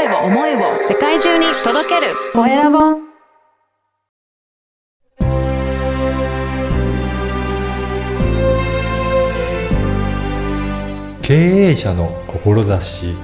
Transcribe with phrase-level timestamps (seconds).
[0.00, 2.78] 声を思いを世界中に届けるコエラボ
[11.20, 13.14] 経営者の志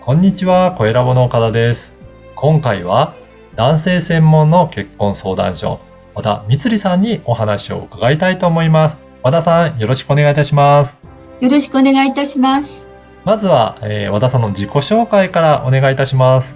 [0.00, 1.98] こんにちは、コエラボの岡田です。
[2.36, 3.16] 今回は
[3.56, 5.80] 男性専門の結婚相談所、
[6.14, 8.98] 和田光さんにお話を伺いたいと思います。
[9.24, 11.11] 和田さん、よろしくお願いいたします。
[11.42, 12.86] よろしくお願いいたします。
[13.24, 16.54] まずは、えー和田さんの自己紹介からお願いいたします。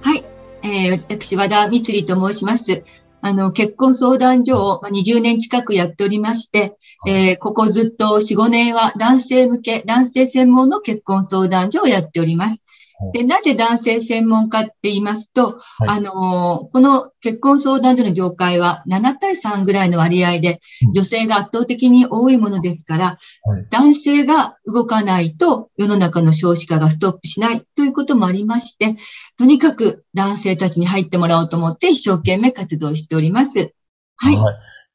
[0.00, 0.24] はい。
[0.64, 2.82] えー私、和田光里と申します。
[3.20, 12.69] あの、結婚相談所をまあ20年近くやっておりまして、えーここずっと4、5年は男性向け、男性専門の結婚相談所をやっておりますほ。
[13.12, 15.88] で、なぜ男性専門かって言いますと、はい。
[15.88, 20.92] あのーこの結婚相談所の業界は7対3ぐらいの割合でうん。
[20.92, 23.66] 女性が圧倒的に多いものですから、はい。
[23.70, 28.96] 男性が動かないと世の中の少子化がストップしないということもありまして、
[29.38, 33.74] とにかく男性たちに入ってもらおうと思って一生懸命活動しております。
[34.16, 34.36] はい。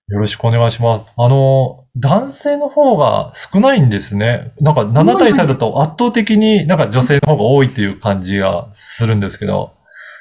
[0.08, 1.12] よろしくお願いします。
[1.18, 4.54] あの、男性の方が少ないんですね。
[4.60, 9.74] なんか7対3だと圧倒的になんか女性の方が多いっていう感じがするんですけど。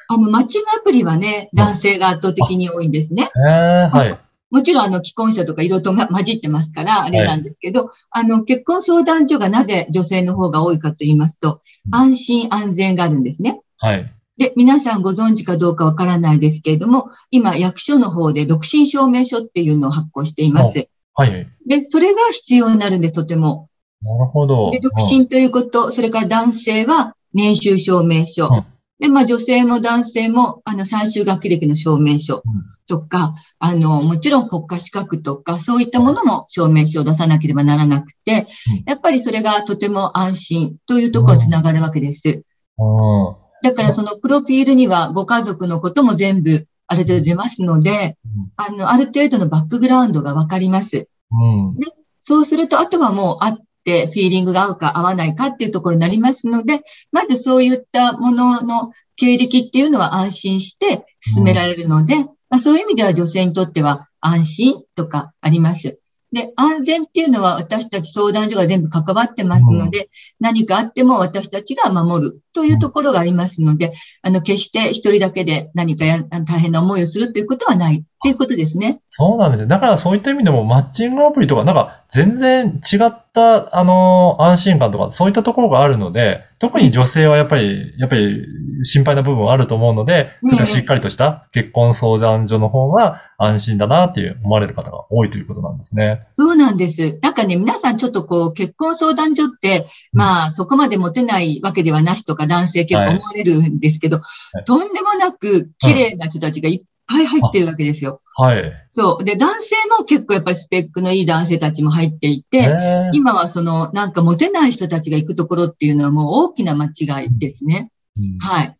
[0.09, 3.31] あの、マッチングアプリはね、男性が圧倒的に多いんですね。
[3.35, 4.19] はい。
[4.51, 13.61] もちろん、あの、既婚者とかいろいろとま混じってますから、あれなんですけど、あの、結婚相談所がなぜ女性の方が多いかと言いますと、うん安心安全があるんですね。
[13.77, 14.14] はい。
[14.37, 20.89] で、皆さんご存知かどうかわからないですけれども、今、役所の方で独身証明書っていうのを発行しています。
[21.15, 21.49] はい。
[21.67, 23.69] で、それが必要になるんです、とても。
[24.03, 24.71] なるほど。
[24.71, 28.49] で、独身ということ、それから男性は年収証明書。
[28.51, 28.67] うん
[29.01, 32.43] で、まあ女性も男性も、あの、最終学歴の証明書
[32.87, 42.45] とか、あの、もちろん国家資格とか、そういったものも証明書を出さなければならなくてうん、やっぱりそれがとても安心というところにつながるわけです。
[42.79, 43.44] うん。
[43.69, 48.19] うんだからそのプロフィールにはご家族のことも全部ある程度出ますので、
[48.57, 51.09] あの、ある程度のバックグラウンドがわかります。
[51.31, 51.77] うん。
[52.23, 62.17] そうすると、あとはもう会ってフィーリングが合うか合わないかっていうところになりますので、まずそういったものの経歴っていうのは安心して進められるので、
[62.51, 65.99] まあ、そういう意味では女性にとっては安心とかあります。
[66.35, 79.01] で、安全っていうのは私たち相談所が全部関わってますので、何かあっても私たちが守るというところがありますので、あの、決して一人だけで何かや大変な思いをするということはないっていうことですね。
[79.07, 79.69] そうなんですね。
[79.69, 88.45] だからそういった意味でもマッチングアプリとか、なんか全然違った、あの、安心感とか、そういったところがあるので、特に女性はやっぱり、やっぱり
[88.85, 96.27] 心配な部分はあると思うので、うんしっかりとした結婚相談所の方が安心だなっていう思われる方が多いということなんですね。
[96.37, 97.19] そうなんです。
[97.23, 104.23] なんかね、皆さんちょっとこう、結婚相談所って、まあ、そこまでモテないわけではなしとか男性結構思われるんですけど、は
[104.63, 108.21] いとんでもなく綺麗な人たちがいっぱい入ってるわけですよ。
[108.37, 108.73] はい。
[108.91, 109.25] そう。
[109.25, 112.73] で、男性も結構やっぱりスペックのいい男性たちも入っていて、
[113.13, 117.91] 今はその、なんかモテない人たちが行くところっていうのはもう大きな間違いですね。
[118.17, 118.74] うんはい。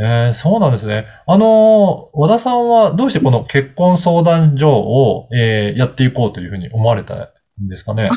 [0.00, 1.06] えーそうなんですね。
[1.26, 8.08] あのー和田さんはどうしてこの結婚相談所を、えーやっていこうというふうに思われたんですかね？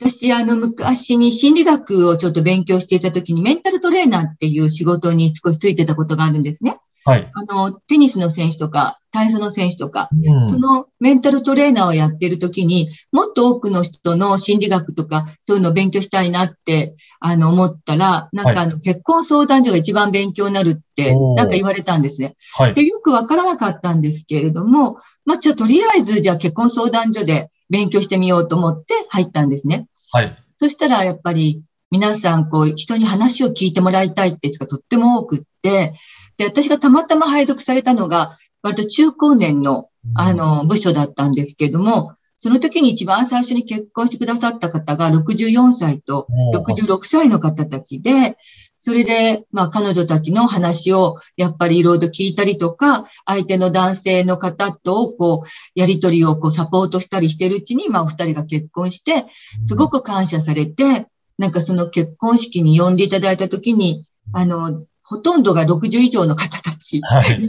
[0.00, 6.78] 私、あの、昔に心理学をちょっと勉強していた時にメンタルトレーナーっていう仕事に少しついてたことがあるんですね。
[7.04, 7.30] はい。
[7.34, 22.36] あの、テニスの選手とか、体操の選手とか、うんそのメンタルトレーナーをやっているときに、もっと多くの人の心理学とか、そういうのを勉強したいなって、あの、思ったら、なんかあの、結婚相談所が一番勉強になるってなんか言われたんですね。
[22.54, 22.74] はい。
[22.74, 29.86] で、よくわからなかったんですけれども、まあ、ちょ、とりあえず、じゃあ結婚相談所で勉強してみようと思って入ったんですね。
[30.12, 30.36] はい。
[30.58, 35.92] そしたら、やっぱり、皆さん、こう、人に話を聞いてもらいたいって人がとっても多くって、
[36.38, 46.62] で、私がたまたま配属されたのが、割と中高年の、あの、部署だったんですけども、その時に一番最初に結婚してくださった方が64歳とおー。
[46.62, 48.38] 66歳の方たちで、
[48.78, 59.26] それで、まあ彼女たちの話をやっぱりいろいろ聞いたりとか、相手の男性の方とこう、やりとりをこうサポートしたりしてるうちに、まあお二人が結婚して、
[59.68, 61.06] すごく感謝されて、
[61.42, 67.00] なんかその結婚式に呼んでいただいた時に、あの、ほとんどが60以上の方たち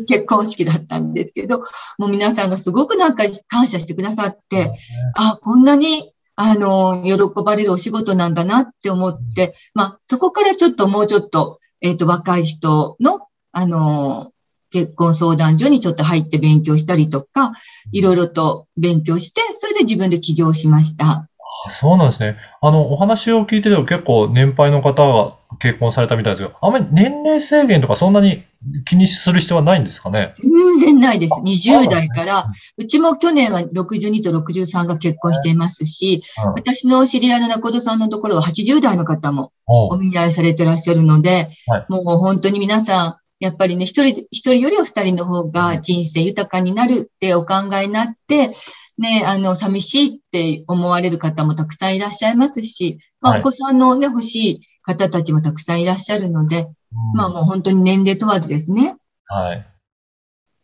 [0.08, 1.60] 結婚式だったんですけど、
[2.00, 4.74] もう皆さんがすごくなんか感謝してくださって、
[5.16, 14.32] あ、こんなに、あの、喜ばれるお仕事なんだなって思って、まあ、そこからちょっともうちょっと、えっ、と、若い人の、あの、
[14.72, 17.54] 結婚相談所にちょっと入って勉強したりとか、
[17.92, 21.30] いろいろと勉強して、それで自分で起業しました。
[21.66, 22.38] あそうなんですね。
[22.62, 28.44] あの、お話を聞いてても結構年配の方が結婚されたみたいですけど、あんまり年齢制限とかそんなに
[28.86, 30.34] 気にする必要はないんですかね？
[30.38, 31.34] 全然ないです。
[31.34, 32.46] 20代から、
[32.78, 36.54] うちも去年は62と63が結婚していますし、うん。
[36.54, 41.86] 私の知り合いの中戸さんのところは80代の方もおお見合いされてらっしゃるので、はい。
[41.88, 48.56] もう本当に皆さん、やっぱりね、一人、一人よりは二人の方が人生豊かになるってお考えになって、
[48.98, 56.68] ね、あの、寂しいって思われる方もたくさんいらっしゃいますし、まあ、はいお子さんのね、欲しい方たちもたくさんいらっしゃるので、
[57.16, 58.96] まあもう本当に年齢問わずですね。
[59.26, 59.68] はい。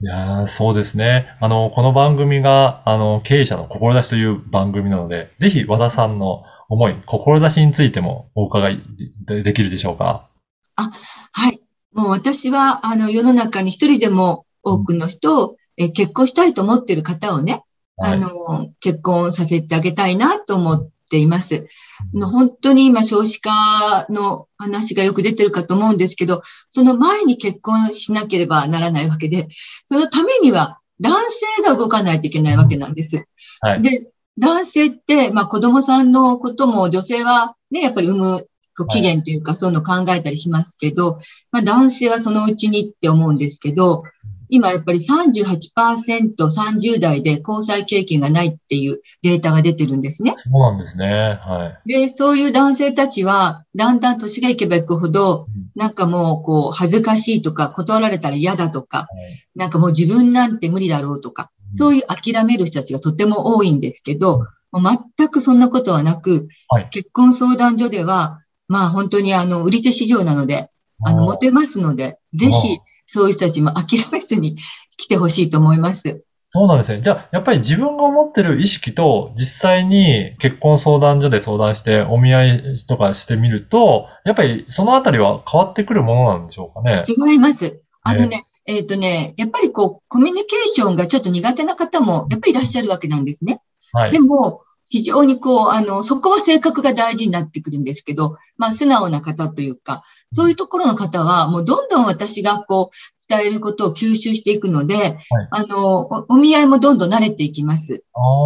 [0.02, 1.36] いやーそうですね。
[1.42, 8.84] あの、この番組が、あの、経営者の志という番組なので、ぜひ和田さんの思い、志についてもお伺い
[9.26, 10.30] でできるでしょうか？
[10.76, 11.60] はい。
[11.94, 17.64] もう私は、あの、世の中に一人でも多くの人を、え結婚したいと思っている方をね、はい
[18.02, 21.68] あの、結婚させてあげたいなと思っています。
[22.14, 29.48] の本当に今少子化の話がよく出てるかと思うんですけど、その前に結婚しなければならないわけで、
[29.86, 31.16] そのためには男
[31.58, 33.26] 性が動かないといけないわけなんです。
[33.62, 38.48] はいで、男性って、まあ子供さんのことも女性はね、やっぱり産む
[38.88, 41.20] 期限というか、そういうの考えたりしますけど、
[41.52, 44.04] まあ男性はそのうちにって思うんですけど、
[44.50, 50.34] 今やっぱり38%、30代で交際経験がないっていうデータが出てるんですね。
[50.36, 51.40] そうなんですね。
[51.42, 51.90] はい。
[51.90, 59.08] で、そういう男性たちは、だんだん年がいけばいくほど、なんかもう、こう、恥ずかしいとか、断られたら嫌だとか、
[59.56, 66.90] なんかもう自分なんて無理だろうとか、そういう諦める人たちがとても多いんですけど、もう全くそんなことはなく、はい。
[66.92, 70.70] 結婚相談所では、まあ本当にあの、売り手市場なので、
[71.04, 72.80] あの、モテますので、ぜひ、
[73.12, 74.58] そういう人たちも諦めずに
[74.98, 76.24] 来てほしいと思います。
[76.52, 77.02] そうなんですね。
[77.02, 87.04] じゃあ、やっぱり自分が思ってる意識と、実際に結婚相談所で相談して、お見合いとかしてみると、やっぱりそのあたりは変わってくるものなんでしょうかね。
[87.08, 87.82] 違います。
[88.02, 93.62] あのね、えっ、とね、やっぱりこう、コミュニケーションがちょっと苦手な方も、やっぱりいらっしゃるわけなんですね。
[93.92, 94.20] はいで。
[94.20, 100.04] も、非常にこう、あの、そこは性格が大事になってくるんですけど、まあ、素直な方というか、
[100.34, 105.20] そういうところの方は、もうどんどん私がこう、伝えることを吸収していくので、
[105.52, 108.04] あの、おお見合いもどんどん慣れていきます。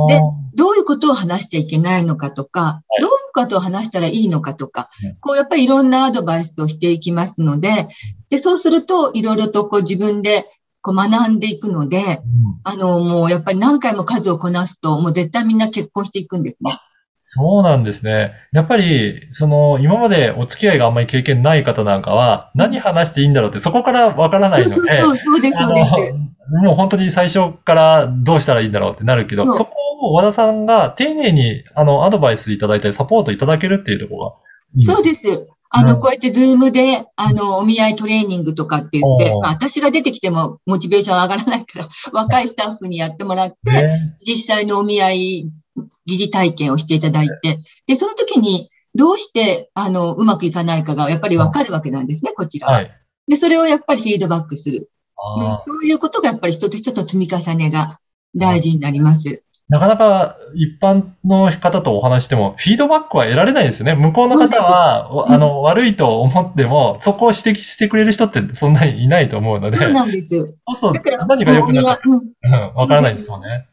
[0.10, 0.22] で
[0.56, 3.02] どういうことを話しちゃいけないのかとか、い。
[3.02, 7.88] どういうことを話したらいいのかとかうん、こうやっぱりいろんなアドバイスをしていきますので、
[8.30, 10.50] で、そうするといろいろとこう自分で
[10.84, 12.20] こう学んでいくので、うん
[12.66, 16.78] あの、もうやっぱり何回も数をこなすと、もう絶対みんな結婚していくんですね。
[17.16, 18.34] そうなんですね。
[18.52, 25.94] やっぱり、その、今までお付き合いがあんまり経験ない方なんかは、何話していいんだろうって、そこからわからないので、そうそうそう、です、あそうです。
[26.52, 34.36] の、もう本当に最初からどうしたらいいんだろうってなるけど、そこを和田さんが丁寧に、あの、アドバイスいただいたり、サポートいただけるっていうところが
[34.76, 35.50] いいですそうです。
[35.76, 44.16] あの、うんこうやってズームで、あの、お見合いトレーニングとかって言ってまあ、私が出てきてもモチベーション上がらないから、 若いスタッフにやってもらって、ね。
[44.24, 45.50] 実際のお見合い
[46.06, 52.74] 疑似体験をしていただいて、で、その時に、どうして、あの、うまくいかないかがやっぱりわかるわけなんですね、こちらは。
[52.74, 52.92] はい。
[53.28, 54.92] で、それをやっぱりフィードバックする。
[55.66, 58.00] そういうことがやっぱり一つ一つの積み重ねが
[58.36, 59.44] 大事になります。
[59.74, 63.96] なかなか一般の方とお話しても、フィードバックは得られないですよね。
[63.96, 70.30] 向こうの方は、そうですあの、悪いと思っても、そこを指摘してくれる人ってそんなにいないと思うので、そうなんです。
[70.76, 73.66] そうすると何が良くなったか、お見合いうんうん、わからないんですよね。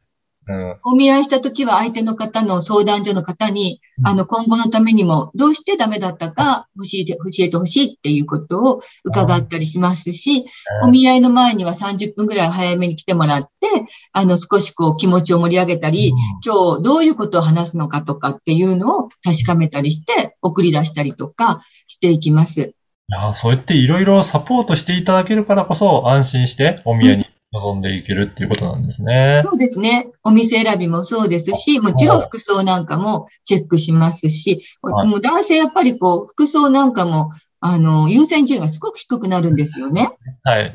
[0.50, 0.76] うん。
[0.85, 10.47] お見合いしたときは相手の方の相談所の方に、うんあの、今後のためにもどうしてダメだったか教えて、教えてほしいっていうことを伺ったりしますし、
[10.83, 13.69] お見合いの前には30分ぐらい早めに来てもらって、
[14.12, 16.12] あの、少しこう気持ちを盛り上げたり、
[16.45, 22.61] 今日どういうことを話すのかとかっていうのを確かめたりして、送り出したりとかしていきます。
[22.61, 29.40] いやーそうやっていろいろサポートしていただけるからこそ、安心してお見合いに臨んでいけるっていうことなんですね。
[29.42, 30.09] そうですね。
[30.23, 40.16] お店選びもそうですし、もちろん服装なんかもチェックしますし、はいもう男性やっぱりこう、服装なんかも、あの、優先順位がすごく低くなるんですよね。
[40.45, 40.73] はい。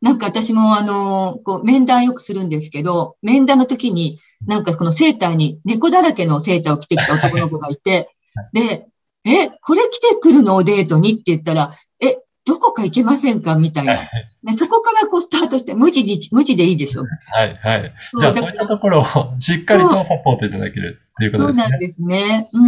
[0.00, 8.08] なんか私もあの、こう、面談よくするんですけど、面談の時に、なんかこのセーターに猫だらけのセーターを着てきた男の子がいて、
[8.52, 8.86] で、
[9.26, 10.56] え、これ着てくるの？
[10.56, 12.16] をデートにって言ったら、え、
[12.50, 13.54] どこか行けませんか？
[13.54, 13.94] みたいな。
[14.42, 17.02] でそこからこうスタートして、無知に、無知でいいでしょ？
[17.32, 17.56] はい。
[17.62, 17.92] はい。
[18.12, 19.06] そうじゃあ、そういったところを
[19.38, 21.70] しっかりとサポートいただけるっていうこそうとですね。
[21.70, 22.48] なんですね。
[22.52, 22.58] う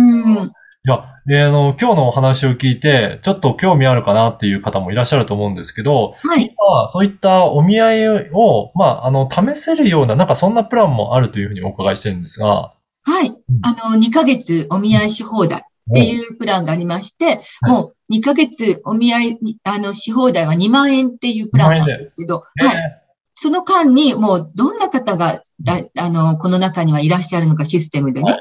[0.44, 0.52] ん。
[0.84, 6.46] いや、で、あの、今日のお話を聞いて、ちょっと興味あるかなっていう方もいらっしゃると思うんですけど、はい。
[6.46, 12.72] 今、そういったお見合いを、まあ、あの、試せるような、なんかそんなプランもあるというふうにお伺いしてるんですが、
[13.04, 13.32] はい。
[13.62, 17.70] あの、2ヶ月お見合いし放題っていうプランがありまして、はい。
[17.70, 23.02] もう2ヶ月お見合いに、あの、し放題は2万円っていうプランなんですけど、えーはい。
[23.34, 28.32] その間に、もう、どんな方が、だ、あの、この中にはいらっしゃるのか、システムでね。
[28.32, 28.38] は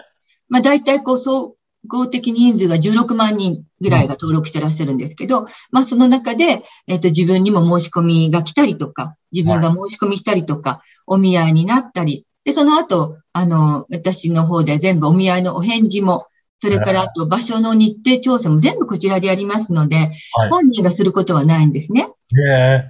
[0.47, 1.55] まあ、大体、こう、総
[1.87, 16.27] 合的人数が16万人ぐらいが登録してらっしゃるんですけど、まあ、その中で、えっ、と、自分にも申し込みが来たりとか、自分が申し込みしたりとか、お見合いになったり、で、その後、あの、私の方で全部お見合いのお返事も、
[16.61, 19.95] それからあと場所の日程調査も全部こちらでやりますので、
[20.33, 20.49] はい。
[20.51, 22.07] 本人がすることはないんですね。
[22.49, 22.83] え。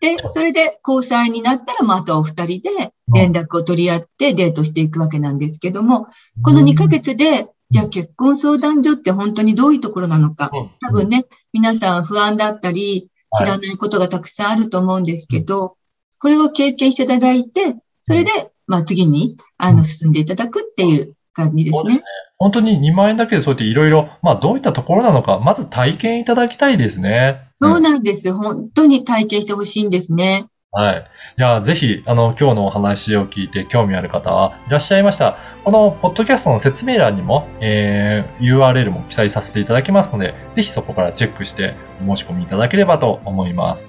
[0.00, 10.70] で、それで交際になったら、まあ、あとはお二人で連絡を取り合ってデートしていくわけなんですけども、ーこの2ヶ月で、じゃあ結婚相談所って本当にどういうところなのか、うん。
[10.80, 13.46] 多分ね、皆さん不安だったり、はい。
[13.46, 15.76] 知らないことがたくさんあると思うんですけど、
[16.18, 18.30] これを経験していただいて、それで、
[18.66, 22.04] まあ次に、あの、進んでいただくっていう感じですねそうですね。。
[22.38, 27.42] 本当に2万円だけでそうやっていろいろ、まあどういったところなのか、まず体験いただきたいですね。
[27.54, 28.32] そうなんです。
[28.32, 30.46] 本当に体験してほしいんですね。
[30.72, 31.06] はい。
[31.36, 35.36] いや、ぜひ、あの、今日のお話を聞いて興味ある方はいらっしゃいました。
[35.64, 43.88] この、ポッドキャストの説明欄にも、えー、URL も記載させていただきますので、ぜひそこからチェックしてお申し込みいただければと思います。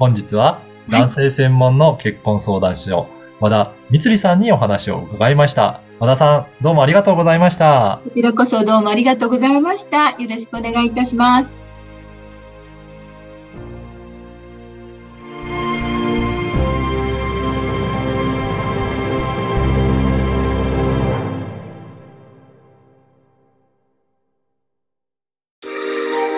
[0.00, 3.06] 本日は、男性専門の結婚相談所、
[3.40, 5.80] 和田光里さんにお話を伺いました。
[6.02, 8.00] 和田さん、どうもありがとうございました。
[8.02, 10.20] こちらこそどうもありがとうございました。
[10.20, 11.46] よろしくお願いいたします。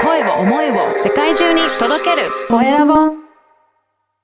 [0.03, 3.24] 声を思いを世界中に届けるコエラボ